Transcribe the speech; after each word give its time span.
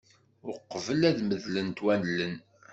Uqbel 0.51 1.01
ad 1.09 1.17
medlent 1.27 1.79
walen. 1.85 2.35